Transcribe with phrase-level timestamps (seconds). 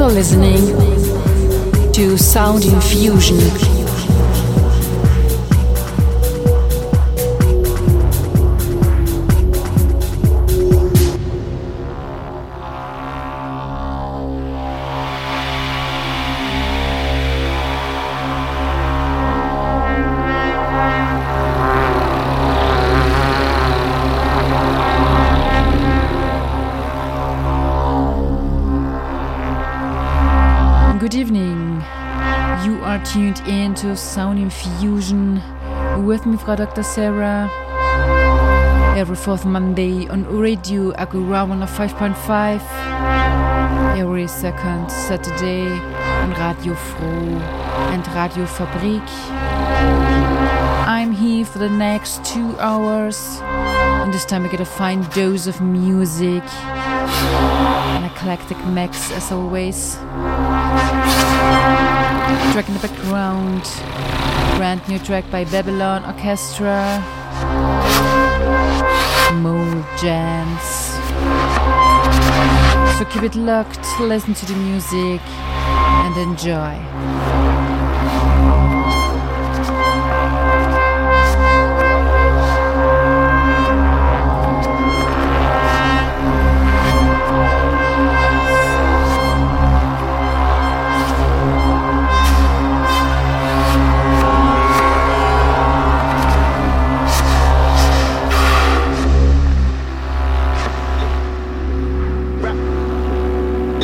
[0.00, 3.79] You're listening to Sound Infusion.
[33.94, 35.42] Sound Infusion
[36.06, 36.82] with me, Frau Dr.
[36.82, 37.50] Sarah.
[38.96, 42.60] Every fourth Monday on Radio Agora 105.5.
[43.98, 45.68] Every second Saturday
[46.22, 47.08] on Radio FRO
[47.92, 49.08] and Radio Fabrik.
[50.86, 53.38] I'm here for the next two hours.
[53.42, 56.44] And this time I get a fine dose of music.
[57.96, 59.96] An eclectic mix as always
[62.52, 63.62] track in the background.
[64.56, 67.02] Brand new track by Babylon Orchestra.
[69.34, 70.90] Mood Jams.
[72.98, 75.20] So keep it locked, listen to the music,
[76.04, 77.59] and enjoy.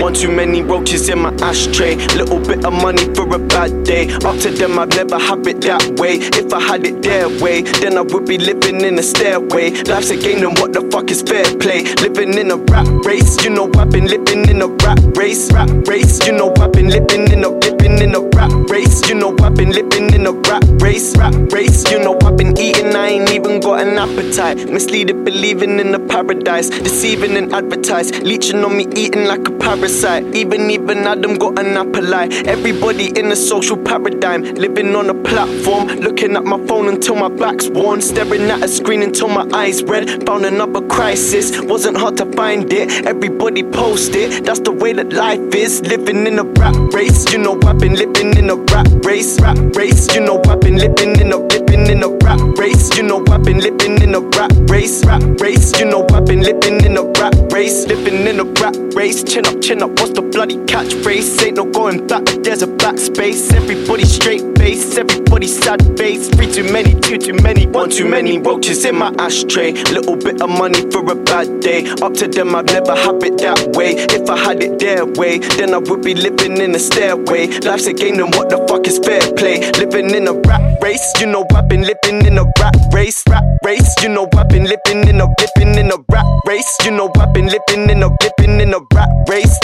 [0.07, 1.97] One too many roaches in my ashtray.
[2.15, 4.07] Little bit of money for a bad day.
[4.25, 6.19] Up to them, I'd never have it that way.
[6.21, 9.73] If I had it their way, then I would be living in a stairway.
[9.83, 11.83] Life's a game, and what the fuck is fair play?
[11.97, 15.51] Living in a rap race, you know I've been living in a rap race.
[15.51, 19.09] Rap race, you know I've been living in a living in a rap race.
[19.09, 21.17] You know I've been living in a rap race.
[21.17, 24.71] Rap race, you know I've been eating, I ain't even got an appetite.
[24.71, 30.35] Misleading, believing in a paradise, deceiving and advertised, leeching on me, eating like a parasite.
[30.35, 32.29] Even even Adam got an apple eye.
[32.45, 37.29] Everybody in a social paradigm, living on a platform, looking at my phone until my
[37.29, 40.25] back's worn, staring at a screen until my eyes red.
[40.27, 43.07] Found another crisis, wasn't hard to find it.
[43.07, 45.81] Everybody post it, that's the way that life is.
[45.83, 49.59] Living in a rap race, you know I've been living in a rap race, rap
[49.77, 50.15] race.
[50.15, 52.97] You know I've been living in a in a rap race.
[52.97, 55.79] You know I've been living in a rap race, rap race.
[55.79, 59.23] You know I've been living in a rap race, living in a rap race.
[59.23, 61.45] Chin up, chin up what's the bloody catchphrase?
[61.45, 63.53] Ain't no going back, there's a backspace.
[63.53, 66.29] Everybody straight face, everybody sad face.
[66.29, 69.73] Three too many, two too many, one too many roaches in my ashtray.
[69.73, 71.87] Little bit of money for a bad day.
[72.03, 73.95] Up to them, I'd never have it that way.
[73.97, 77.49] If I had it their way, then I would be living in a stairway.
[77.61, 79.71] Life's a game, then what the fuck is fair play?
[79.73, 83.43] Living in a rat race, you know I've been living in a rat race, rat
[83.65, 83.93] race.
[84.03, 86.77] You know I've been living in a living in a rat race.
[86.85, 89.59] You know I've been living in a living in a rat race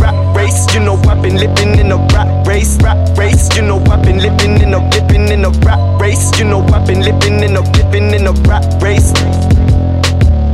[0.00, 0.62] Rap race.
[0.74, 3.48] You know I've been living in a rat race, rat race.
[3.56, 6.30] You know I've been living in a living in a rat race.
[6.38, 9.12] You know I've been living in a living in a rat race.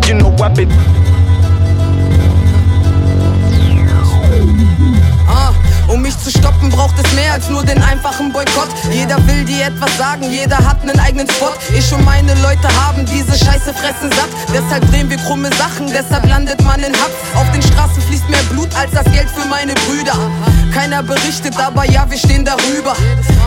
[0.09, 0.73] You know I've been.
[5.89, 8.69] Um mich zu stoppen, braucht es mehr als nur den einfachen Boykott.
[8.93, 11.53] Jeder will dir etwas sagen, jeder hat einen eigenen Spot.
[11.77, 14.29] Ich und meine Leute haben diese Scheiße fressen satt.
[14.53, 17.15] Deshalb drehen wir krumme Sachen, deshalb landet man in Haft.
[17.37, 20.19] Auf den Straßen fließt mehr Blut als das Geld für meine Brüder.
[20.75, 22.97] Keiner berichtet, aber ja, wir stehen darüber.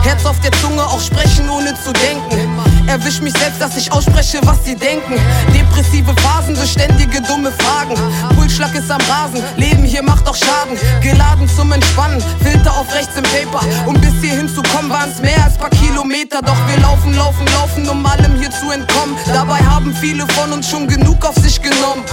[0.02, 2.69] Herz auf der Zunge, auch sprechen ohne zu denken.
[2.86, 5.14] Erwisch mich selbst, dass ich ausspreche, was sie denken.
[5.54, 7.94] Depressive Phasen, beständige dumme Fragen.
[8.36, 10.76] Pulsschlag ist am Rasen, Leben hier macht auch Schaden.
[11.00, 13.60] Geladen zum Entspannen, Filter auf rechts im Paper.
[13.86, 16.40] Um bis hierhin zu kommen, waren es mehr als paar Kilometer.
[16.42, 19.16] Doch wir laufen, laufen, laufen, um allem hier zu entkommen.
[19.32, 22.04] Dabei haben viele von uns schon genug auf sich genommen.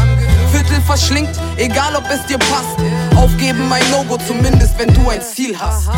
[0.52, 2.78] Viertel verschlingt, egal ob es dir passt.
[3.16, 5.90] Aufgeben mein Logo, zumindest wenn du ein Ziel hast.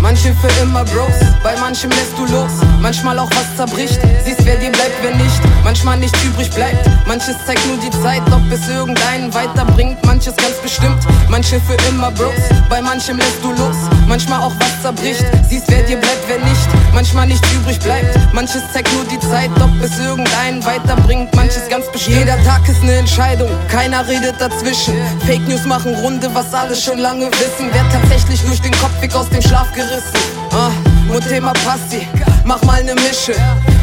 [0.00, 1.12] Manche für immer Bros,
[1.42, 2.52] bei manchem lässt du los.
[2.80, 5.40] Manchmal auch was zerbricht, siehst wer dir bleibt, wer nicht.
[5.64, 10.04] Manchmal nichts übrig bleibt, manches zeigt nur die Zeit, ob es irgendeinen weiterbringt.
[10.04, 10.98] Manches ganz bestimmt,
[11.28, 12.32] manche für immer Bros,
[12.70, 13.76] bei manchem lässt du los.
[14.08, 16.68] Manchmal auch was zerbricht, siehst wer dir bleibt, wer nicht.
[16.94, 21.34] Manchmal nichts übrig bleibt, manches zeigt nur die Zeit, ob es irgendeinen weiterbringt.
[21.36, 22.16] Manches ganz bestimmt.
[22.16, 24.94] Jeder Tag ist eine Entscheidung, keiner redet dazwischen.
[25.26, 27.68] Fake News machen Runde, was alle schon lange wissen.
[27.70, 30.18] Wer tatsächlich durch den Kopf weg aus dem Schlaf gerissen.
[30.52, 30.70] Ah,
[31.12, 32.06] und Thema Passi,
[32.44, 33.34] mach mal ne Mische.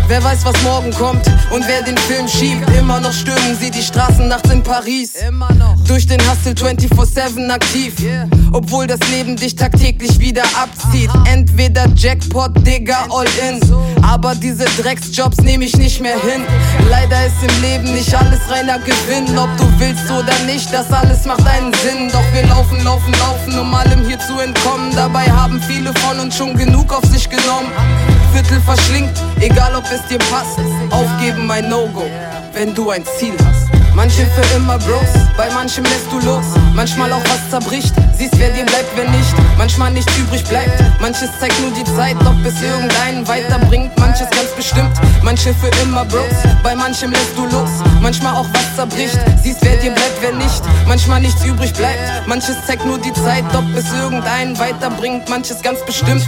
[0.07, 2.69] Wer weiß, was morgen kommt und wer den Film schiebt.
[2.78, 5.16] Immer noch stürmen sie die Straßen nachts in Paris.
[5.28, 5.75] Immer noch.
[5.88, 7.96] Durch den Hustle 24-7 aktiv.
[8.52, 11.10] Obwohl das Leben dich tagtäglich wieder abzieht.
[11.25, 13.60] Entweder Jackpot, Digga, all in.
[14.04, 16.44] Aber diese Drecksjobs nehme ich nicht mehr hin.
[16.88, 19.38] Leider ist im Leben nicht alles reiner Gewinn.
[19.38, 22.10] Ob du willst oder nicht, das alles macht einen Sinn.
[22.12, 24.92] Doch wir laufen, laufen, laufen, um allem hier zu entkommen.
[24.96, 27.72] Dabei haben viele von uns schon genug auf sich genommen.
[28.35, 30.59] Viertel verschlingt, egal ob es dir passt.
[30.89, 32.03] Aufgeben mein No-Go,
[32.53, 33.69] wenn du ein Ziel hast.
[33.95, 36.43] Manche für immer Bros, bei manchem lässt du los.
[36.73, 39.33] Manchmal auch was zerbricht, siehst wer dir bleibt, wer nicht.
[39.57, 43.97] Manchmal nichts übrig bleibt, manches zeigt nur die Zeit, ob es irgendeinen weiterbringt.
[43.97, 44.91] Manches ganz bestimmt,
[45.23, 47.69] manche für immer Bros, bei manchem lässt du los.
[48.01, 50.61] Manchmal auch was zerbricht, siehst wer dir bleibt, wer nicht.
[50.89, 55.29] Manchmal nichts übrig bleibt, manches zeigt nur die Zeit, ob es irgendeinen weiterbringt.
[55.29, 56.27] Manches ganz bestimmt.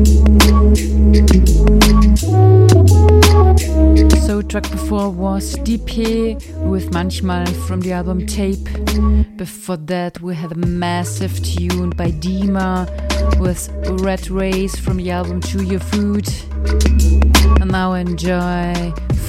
[4.43, 6.35] track before was DP
[6.69, 8.67] with Manchmal from the album Tape.
[9.35, 12.87] Before that, we had a massive tune by Dima
[13.39, 13.69] with
[14.01, 16.27] Rat Race from the album Chew Your Food.
[17.59, 18.73] And now enjoy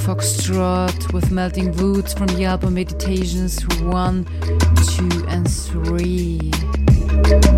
[0.04, 7.51] Foxtrot with Melting Woods from the album Meditations 1, 2, and 3.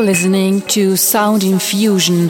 [0.00, 2.28] Listening to Sound Infusion.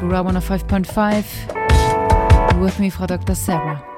[0.00, 3.34] Agora 105.5 with me, Frau Dr.
[3.34, 3.97] Sarah.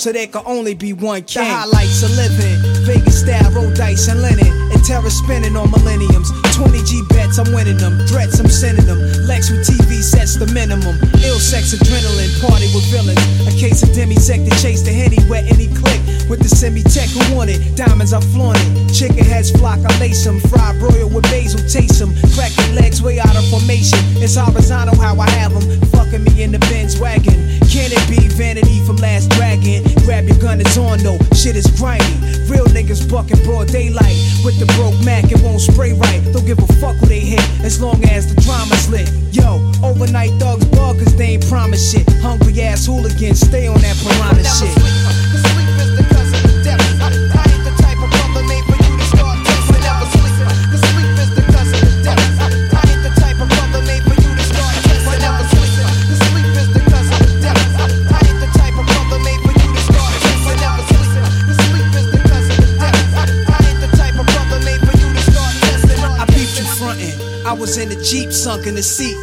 [0.00, 1.44] so there could only be one king.
[1.44, 2.56] The highlights of living,
[2.88, 6.32] Vegas style, roll dice and linen, and terror spinning on millenniums.
[6.56, 8.00] 20 G bets, I'm winning them.
[8.08, 8.96] Threats, I'm sending them.
[9.28, 10.96] Lex with TV sets the minimum.
[11.20, 13.20] Ill sex, adrenaline, party with villains.
[13.44, 16.00] A case of demisec to chase the henny where any click.
[16.32, 18.94] With the semi tech who want it, diamonds I flaunt it.
[18.94, 20.40] Chicken heads flock, I lace them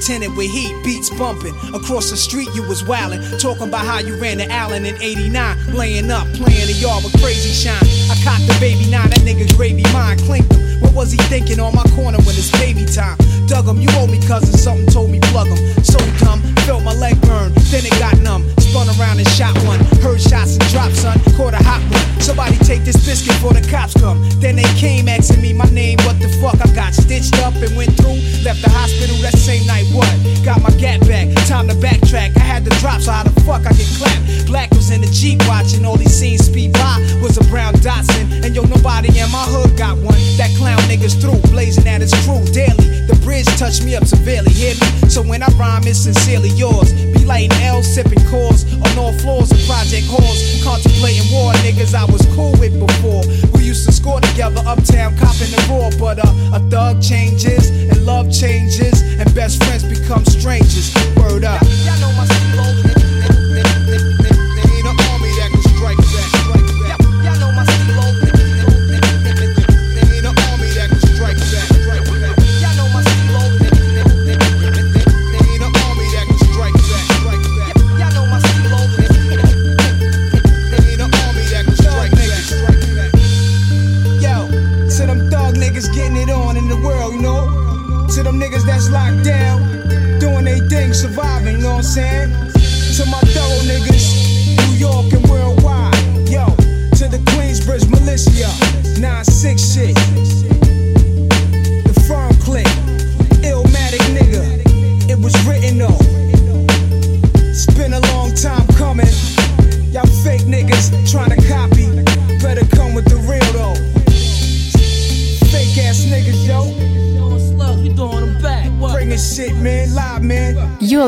[0.07, 1.53] tenant with heat, beats bumping.
[1.75, 5.75] Across the street, you was wildin', talking about how you ran to Allen in 89,
[5.75, 7.83] laying up, playing the yard with crazy shine.
[8.07, 10.79] I caught the baby now, that nigga gravy mind clinked him.
[10.79, 13.17] What was he thinking on my corner when it's baby time?
[13.47, 15.59] Dug him, you owe me, cousin, something told me plug him.
[15.83, 19.46] So dumb, felt my leg burn, then it got numb, spun around and shot.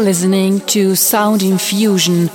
[0.10, 2.32] listening to Sound Infusion.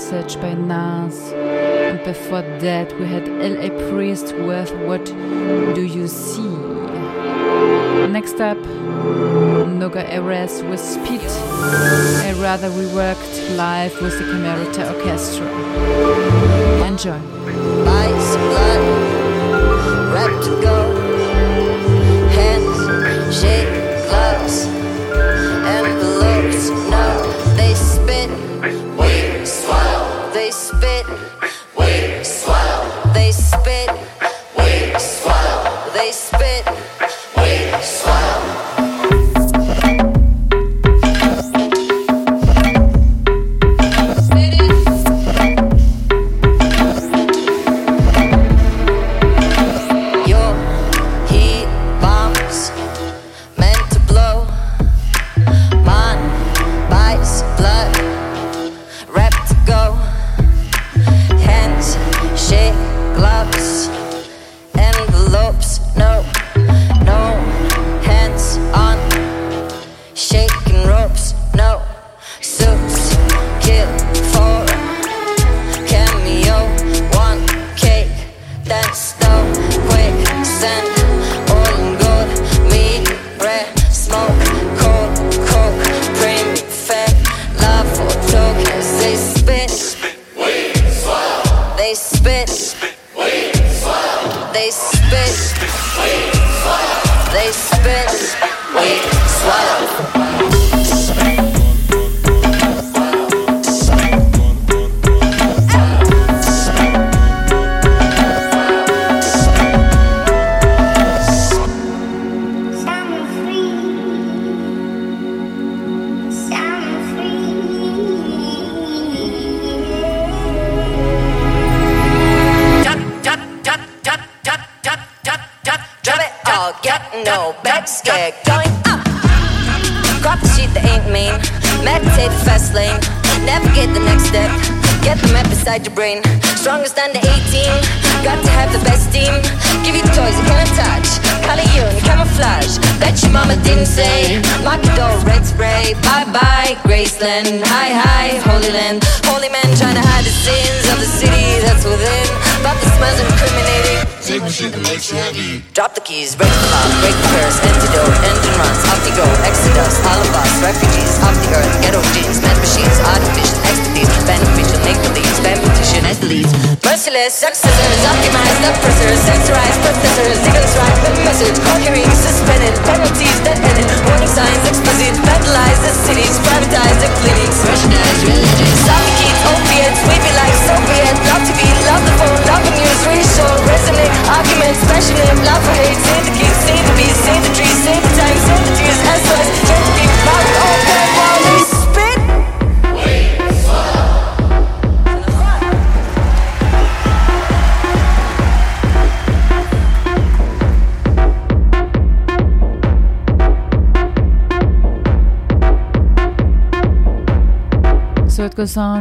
[0.00, 1.30] message by Nas.
[1.32, 3.68] And before that, we had L.A.
[3.90, 6.56] Priest with What Do You See?
[8.08, 8.56] Next up,
[9.78, 15.46] Noga Erez with Speed, a rather reworked live with the Camerata Orchestra.
[16.86, 17.79] Enjoy!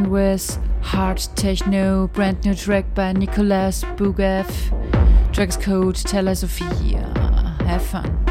[0.09, 5.31] with Hard Techno, brand new track by Nicolas Bougaïeff.
[5.31, 7.13] Track's code Thalassophia.
[7.65, 8.28] Have fun.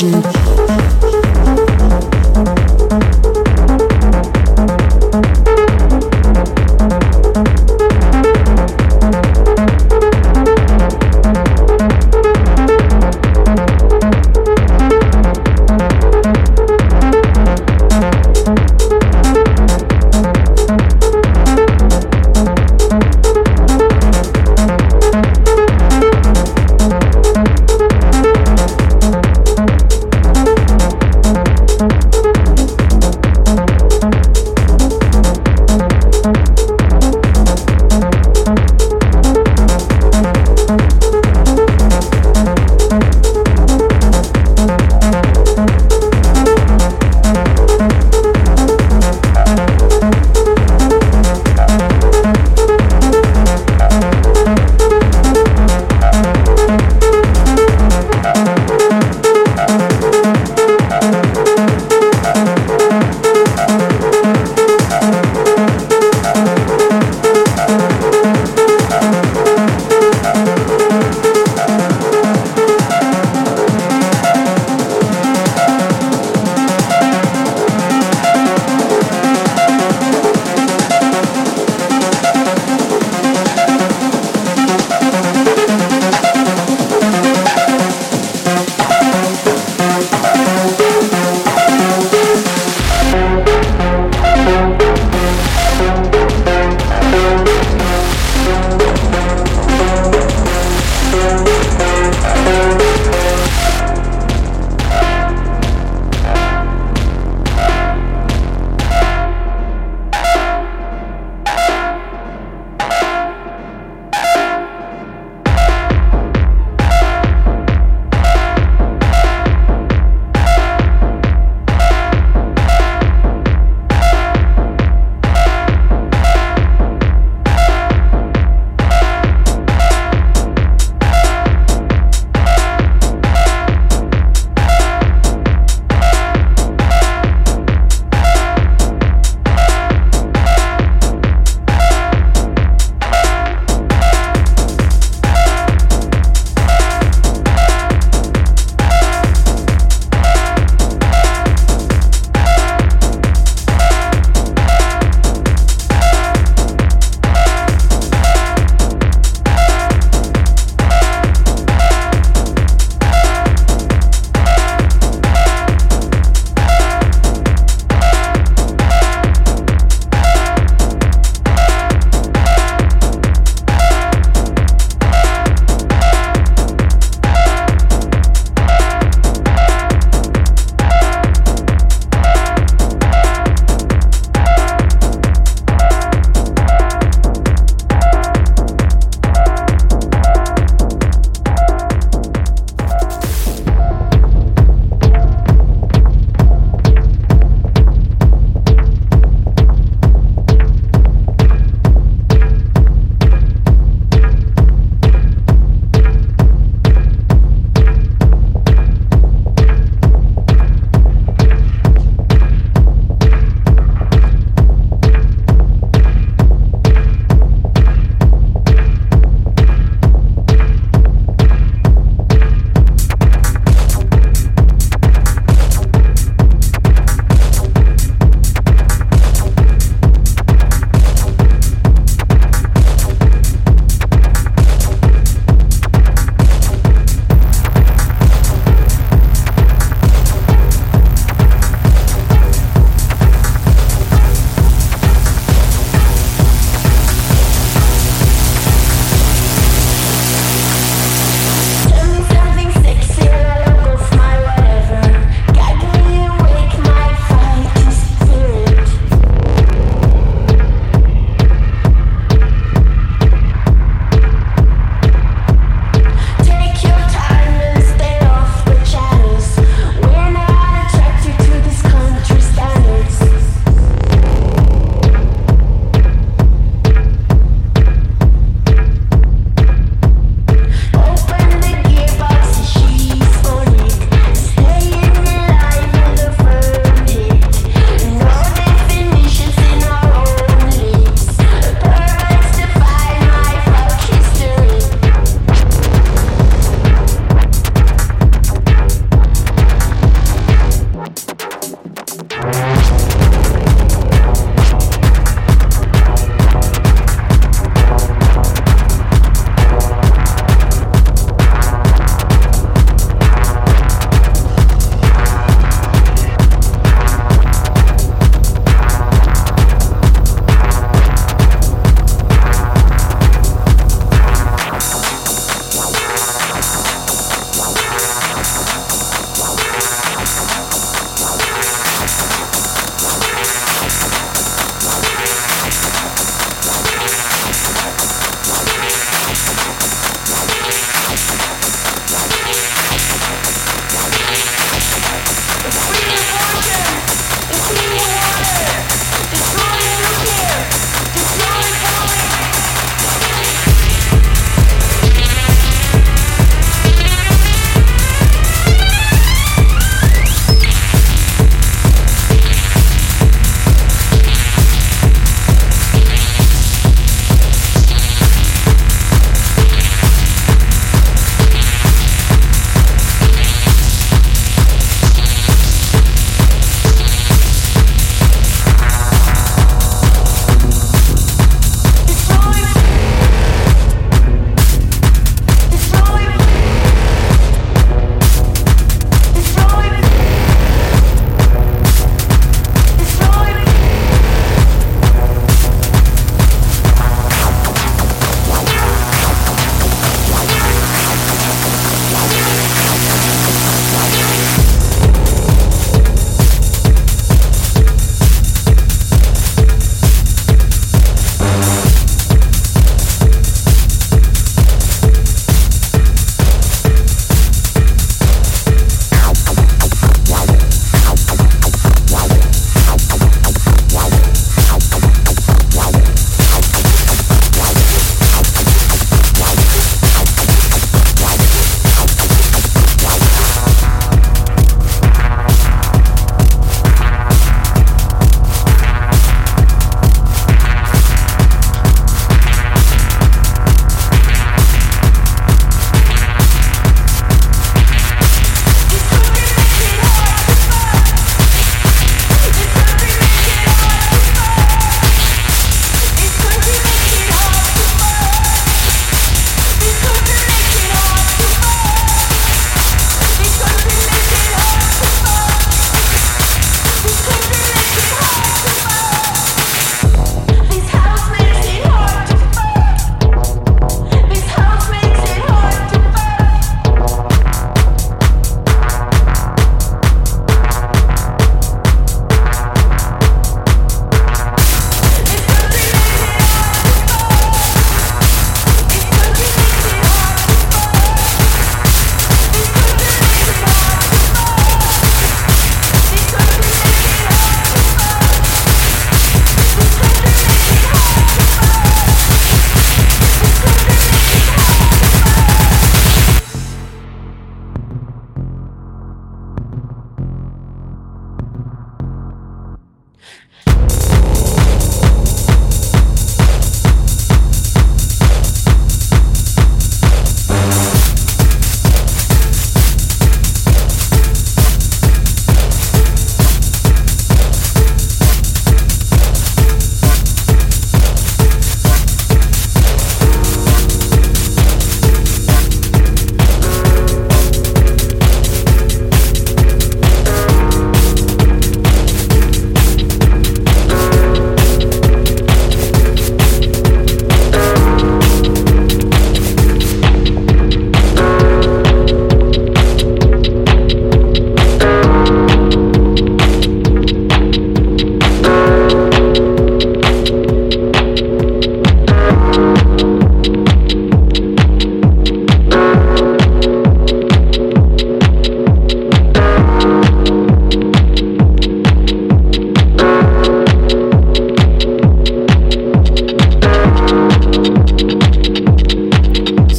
[0.00, 0.37] Infusion.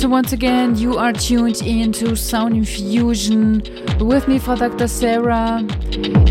[0.10, 3.62] Once again, you are tuned into Sound Infusion
[4.00, 4.88] with me for Dr.
[4.88, 5.64] Sarah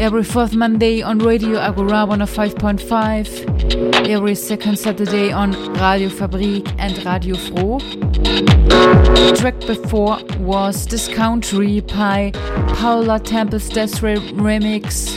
[0.01, 7.37] every fourth Monday on Radio Agora 105.5, every second Saturday on Radio Fabrik and Radio
[7.37, 7.79] FRO.
[7.79, 12.33] The track before was Discountry by
[12.75, 15.17] Paula Tempest Desiree Remix.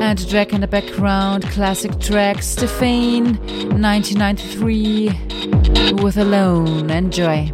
[0.00, 3.38] And a track in the background, classic track Stefane
[3.80, 5.63] 1993
[6.02, 6.90] with Alone.
[6.90, 7.50] and joy.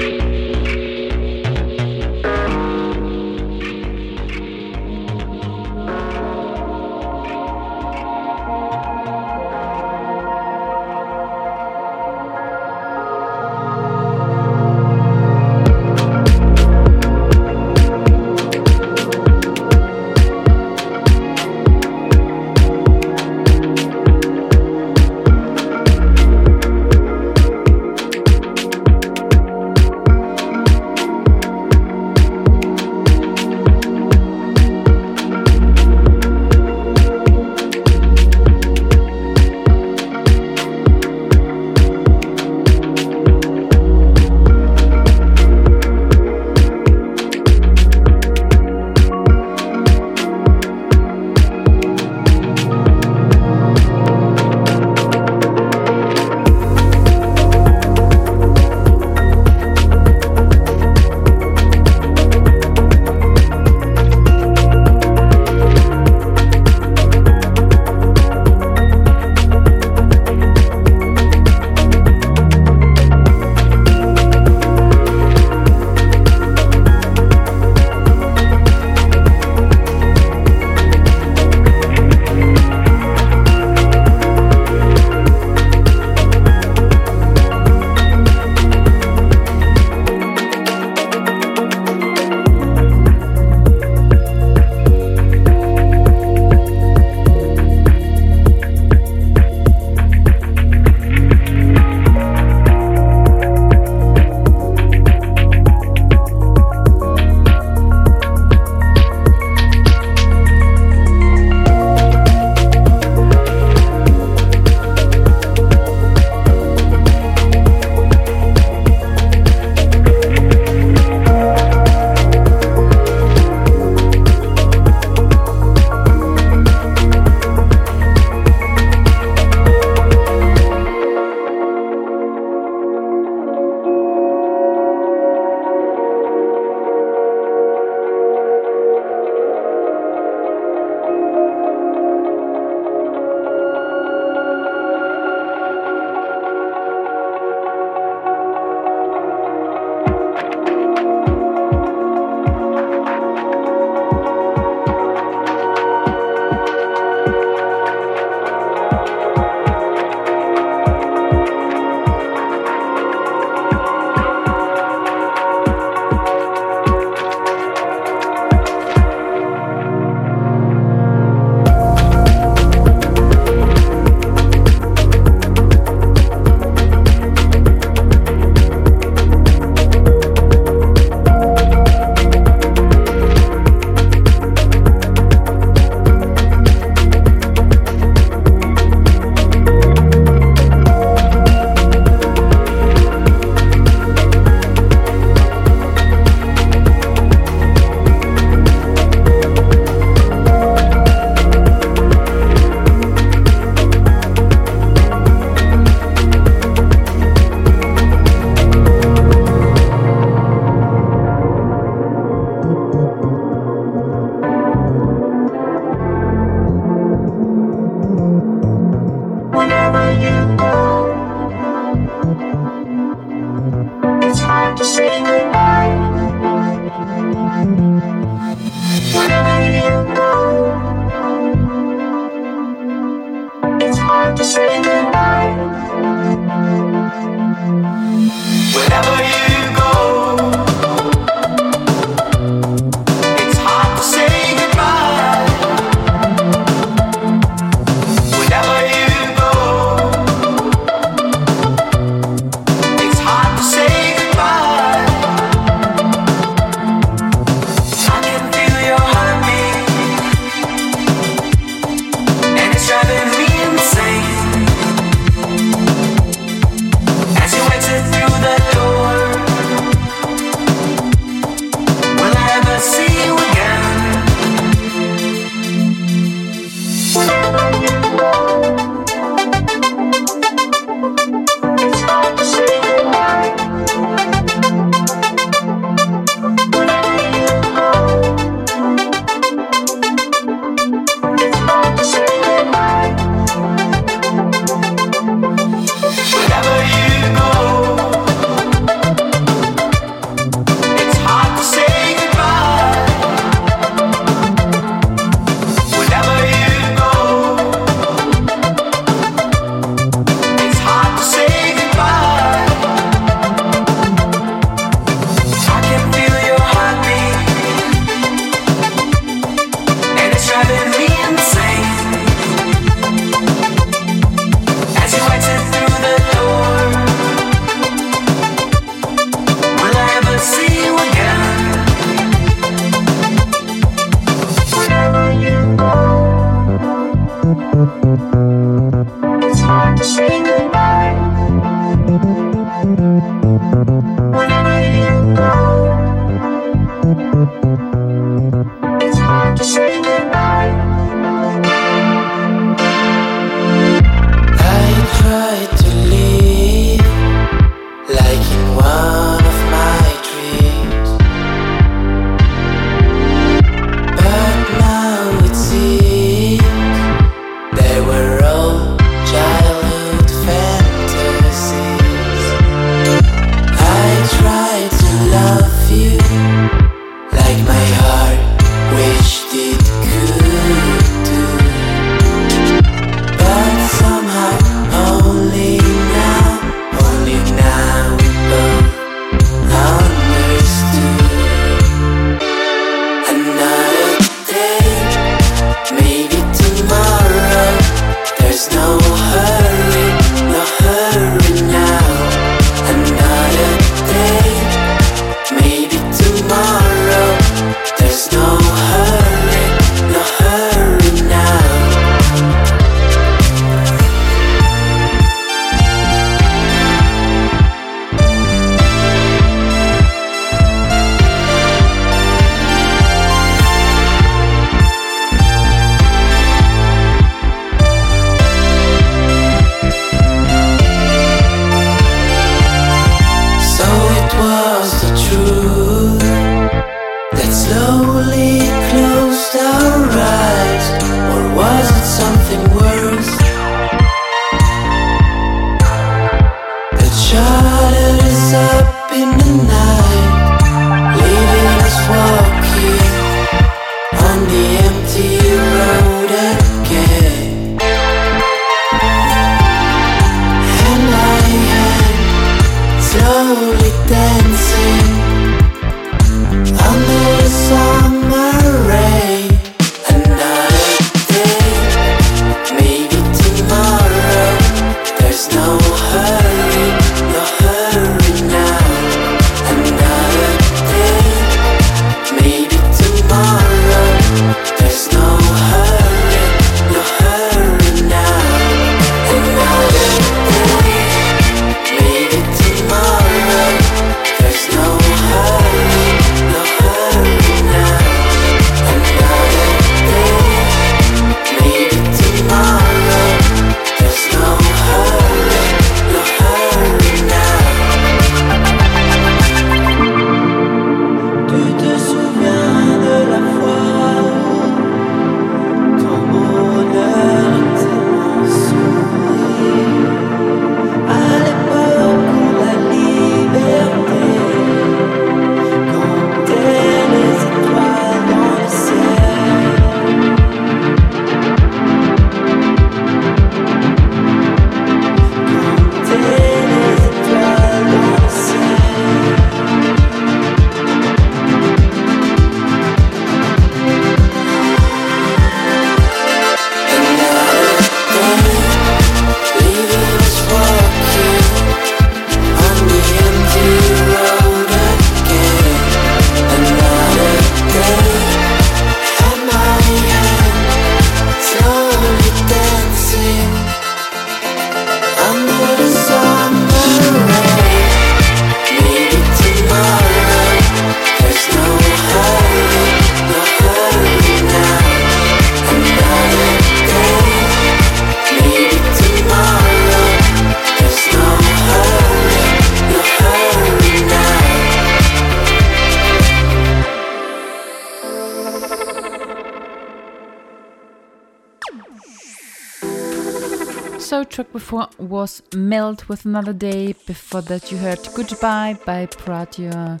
[595.08, 596.94] Was Melt with Another Day.
[597.06, 600.00] Before that, you heard Goodbye by Pratia.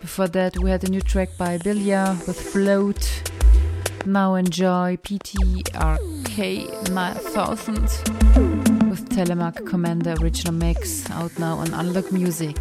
[0.00, 3.30] Before that, we had a new track by Bilia with Float.
[4.04, 7.82] Now enjoy PTRK 9000
[8.90, 12.56] with Telemark Commander original mix out now on Unlock Music.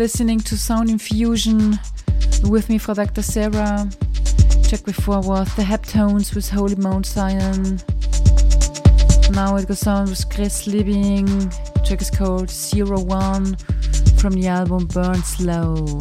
[0.00, 1.78] Listening to Sound Infusion
[2.44, 3.20] with me, for Dr.
[3.20, 3.86] Sarah.
[4.66, 7.78] Check before was the Heptones with Holy Mount Zion.
[9.32, 11.50] Now it goes on with Chris Living.
[11.84, 13.56] Track is called Zero One
[14.16, 16.00] from the album Burn Slow.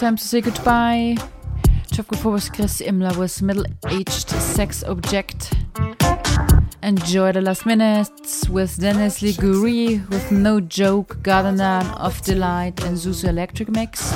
[0.00, 1.14] Time to say goodbye.
[1.92, 5.52] Chopko was Chris Imler was middle-aged sex object.
[6.82, 13.28] Enjoy the last minutes with Dennis Liguri with No Joke, Gardener, of Delight and Zuzu
[13.28, 14.10] Electric Mix.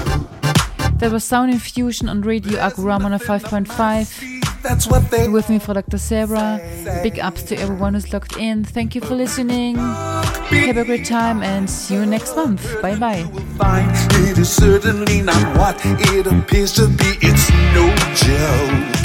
[0.95, 4.63] There was Sound Infusion on Radio Agurama on a 5.5.
[4.63, 5.99] That's what they With me for Dr.
[5.99, 6.61] Sarah.
[7.03, 8.65] Big ups to everyone who's logged in.
[8.65, 9.77] Thank you for listening.
[10.51, 12.81] Have a great time and see you next month.
[12.83, 13.25] Bye bye.
[14.29, 17.17] It is certainly not what it appears to be.
[17.21, 19.04] It's no joke.